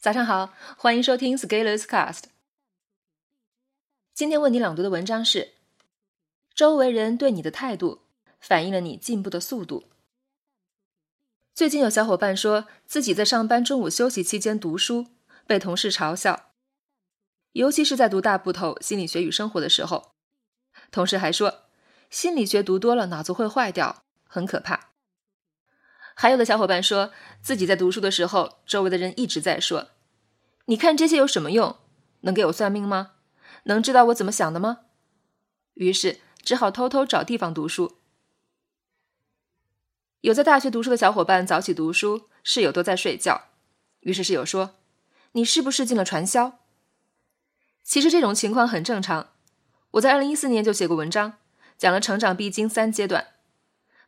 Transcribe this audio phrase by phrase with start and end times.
[0.00, 2.22] 早上好，欢迎收听 Scalers Cast。
[4.14, 5.52] 今天为你朗读的文章是：
[6.54, 8.00] 周围人对你的态度
[8.40, 9.84] 反映了你进步的速度。
[11.54, 15.08] 最近有小伙伴说自己在上班中午休息期间读书，
[15.46, 16.52] 被同事嘲笑，
[17.52, 20.12] 尤其是在读大部头心理学与生活的时候。
[20.90, 21.64] 同事还说，
[22.08, 24.89] 心理学读多了脑子会坏掉，很可怕。
[26.20, 29.88] 还有的小伙伴说自己在读书的时候，周围的人一直在说
[30.68, 31.78] ：“你看这些有什么用？
[32.20, 33.12] 能给我算命吗？
[33.62, 34.80] 能知道我怎么想的吗？”
[35.72, 37.96] 于是只好偷偷找地方读书。
[40.20, 43.44] 有在大学读书的小伙伴早起读书，室友都在睡觉，
[44.00, 44.74] 于是室友说
[45.32, 46.58] ：“你是不是进了传销？”
[47.82, 49.30] 其实这种情况很正常。
[49.92, 51.38] 我在二零一四年就写过文章，
[51.78, 53.28] 讲了成长必经三阶段：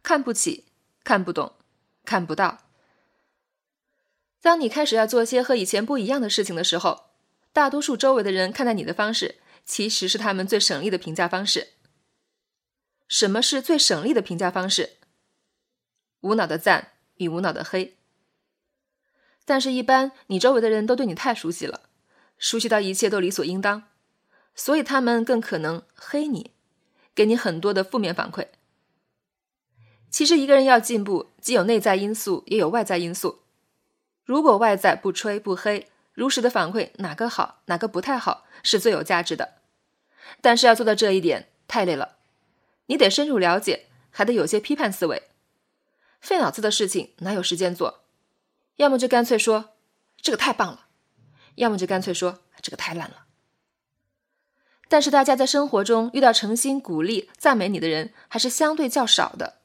[0.02, 0.66] 看不起、
[1.02, 1.54] 看不懂。
[2.12, 2.58] 看不到。
[4.42, 7.06] 当你开始要做些和以前不一样的事情的时候，
[7.54, 11.68] 大多数周围的人看待你的方式，其实是他们最省力的评价方式。
[13.08, 14.98] 什么是最省力的评价方式？
[16.20, 17.96] 无脑的赞与无脑的黑。
[19.46, 21.88] 但是，一般你周围的人都对你太熟悉了，
[22.36, 23.84] 熟悉到一切都理所应当，
[24.54, 26.50] 所以他们更可能黑你，
[27.14, 28.48] 给你很多的负面反馈。
[30.12, 33.40] 其实一个人要进步，既有内在因素，也有外在因素。
[34.24, 39.54] 如果外在不吹不黑，如实的反馈哪个好，哪个不太好，是最有价值的。
[40.42, 42.16] 但是要做到这一点太累了，
[42.86, 45.30] 你得深入了解，还得有些批判思维，
[46.20, 48.04] 费脑子的事情哪有时间做？
[48.76, 49.70] 要么就干脆说
[50.20, 50.88] 这个太棒了，
[51.54, 53.24] 要么就干脆说这个太烂了。
[54.88, 59.61] 但是大家在生活中遇到诚心鼓励、赞美你的人，还是相对较少的。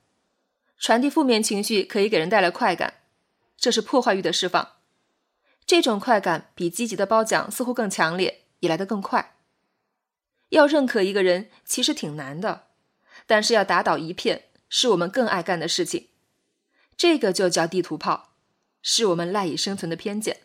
[0.77, 2.95] 传递负面情绪可以给人带来快感，
[3.57, 4.73] 这是破坏欲的释放。
[5.65, 9.35] 这种快感比积极的褒奖似乎更强烈，也来得更快。
[10.49, 12.67] 要认可一个人其实挺难的，
[13.25, 16.07] 但是要打倒一片是我们更爱干的事情。
[16.95, 18.29] 这个就叫地图炮，
[18.81, 20.41] 是我们赖以生存的偏见。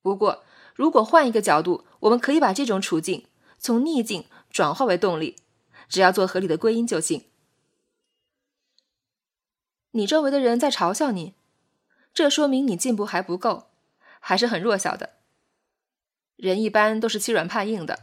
[0.00, 0.44] 不过，
[0.74, 3.26] 如果换一个角度，我们可以把这种处境
[3.58, 5.36] 从逆境转化为动力，
[5.88, 7.24] 只要做合理的归因就行。
[9.92, 11.34] 你周围的人在嘲笑你，
[12.12, 13.68] 这说明你进步还不够，
[14.20, 15.14] 还是很弱小的。
[16.36, 18.00] 人一般都是欺软怕硬的，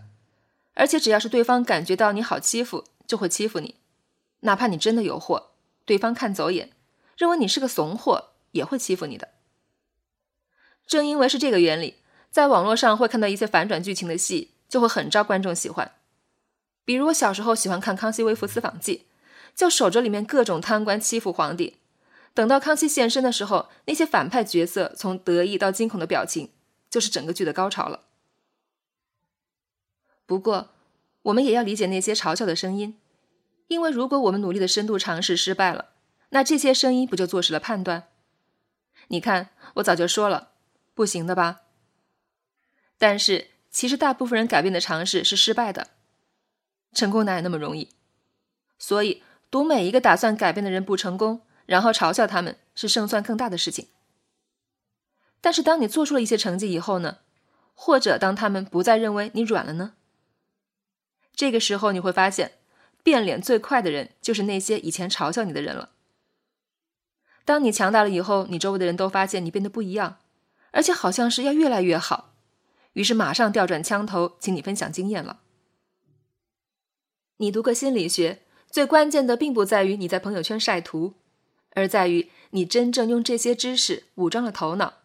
[0.73, 3.75] 而且只要是对方感觉到你好欺负，就会欺负你，
[4.41, 5.51] 哪怕你真的有货，
[5.85, 6.71] 对方看走眼，
[7.15, 9.29] 认为你是个怂货，也会欺负你的。
[10.87, 11.97] 正因为是这个原理，
[12.31, 15.91] 在网络上会看到一些反转剧情的戏，就会很招观众喜欢。
[16.83, 19.05] 比如我小时候喜欢看《康熙微服私访记》。
[19.55, 21.77] 就守着里面各种贪官欺负皇帝，
[22.33, 26.51] 等到康熙现身的时候，那些反派角色从得意到惊恐的表情，
[26.89, 28.01] 就是整个剧的高潮了。
[30.25, 30.71] 不过，
[31.21, 32.99] 我们也要理解那些嘲笑的声音，
[33.67, 35.91] 因为如果我们努力的深度尝试失败了，
[36.29, 38.09] 那这些声音不就坐实了判断？
[39.07, 40.49] 你看，我早就说了，
[40.93, 41.61] 不行的吧？
[42.97, 45.91] 但是，其实大部分人改变的尝试是失败的，
[46.91, 47.91] 成功哪有那么容易？
[48.77, 49.23] 所以。
[49.49, 53.87] 读每一个打算改变的人不成功，然后嘲笑他们是胜算更大的事情。
[55.39, 57.19] 但是当你做出了一些成绩以后呢？
[57.77, 59.95] 或者当他们不再认为你软了呢？
[61.33, 62.53] 这个时候你会发现，
[63.03, 65.89] 变脸最快的人就是那些以前嘲笑你的人了。
[67.43, 70.19] 当你强大了以后，你周围的人都发现你变得不一样，
[70.71, 72.33] 而且好像是要越来越好，
[72.93, 75.41] 于是马上调转枪头，请你分享经验了。
[77.37, 78.44] 你读个心理学。
[78.75, 81.13] 最关键的并不在于你在朋友圈晒图，
[81.75, 84.95] 而在于你真正用这些知识武装了头脑，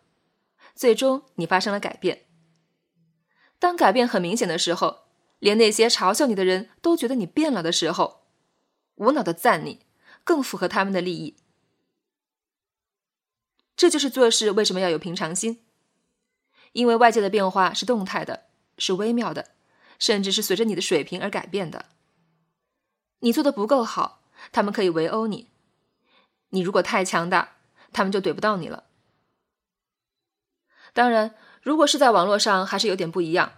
[0.75, 2.22] 最终你发生了改变。
[3.60, 5.03] 当改变很明显的时候，
[5.38, 8.22] 连那些嘲笑你的人都觉得你变了的时候，
[8.97, 9.86] 无脑的赞你，
[10.25, 11.36] 更符合他们的利益。
[13.76, 15.62] 这就是做事为什么要有平常心，
[16.72, 18.47] 因为外界的变化是动态的，
[18.78, 19.50] 是微妙的，
[20.00, 21.86] 甚至是随着你的水平而改变的。
[23.21, 24.22] 你做的不够好，
[24.53, 25.47] 他们可以围殴你；
[26.51, 27.57] 你如果太强大，
[27.93, 28.84] 他们就怼不到你了。
[30.93, 33.53] 当然，如果是在网络上，还是有点不一样。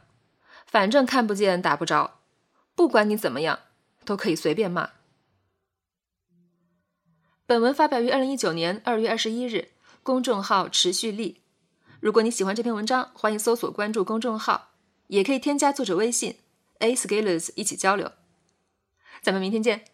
[0.66, 2.20] 反正看不见打不着，
[2.74, 3.60] 不管你怎么样，
[4.04, 4.90] 都可以随便骂。
[7.44, 9.72] 本文发表于二零一九年二月二十一日，
[10.02, 11.42] 公众号持续力。
[12.00, 14.70] 如果你喜欢这篇文章，欢迎搜索关注公众号，
[15.08, 16.38] 也可以添加作者微信
[16.78, 18.10] a scalers 一起交流。
[19.22, 19.91] 咱们明天见。